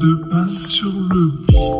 De 0.00 0.14
pas 0.30 0.48
sur 0.48 0.92
le 1.10 1.30
beat. 1.46 1.79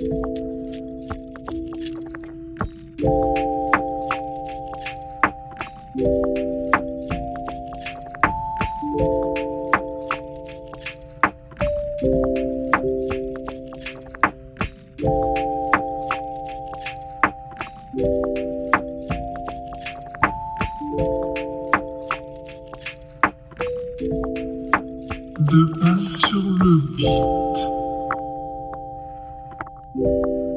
De 0.00 0.06
pas 25.78 25.98
sur 25.98 26.40
le 26.40 26.96
beat. 26.96 27.79
you. 30.00 30.49